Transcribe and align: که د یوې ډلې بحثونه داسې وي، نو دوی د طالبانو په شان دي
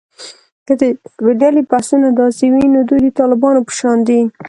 که 0.65 0.73
د 0.79 0.81
یوې 1.21 1.33
ډلې 1.41 1.61
بحثونه 1.71 2.09
داسې 2.21 2.45
وي، 2.53 2.65
نو 2.73 2.79
دوی 2.89 2.99
د 3.03 3.07
طالبانو 3.19 3.65
په 3.67 3.73
شان 3.79 3.97
دي 4.07 4.21